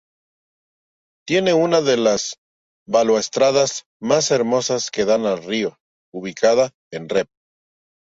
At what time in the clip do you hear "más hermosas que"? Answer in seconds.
4.01-5.05